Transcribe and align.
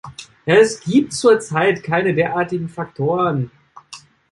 Es 0.47 0.79
gibt 0.79 1.13
zur 1.13 1.39
Zeit 1.41 1.83
keine 1.83 2.15
derartigen 2.15 2.69
Faktoren. 2.69 3.51